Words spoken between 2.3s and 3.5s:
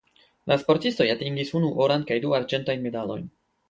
arĝentajn medalojn.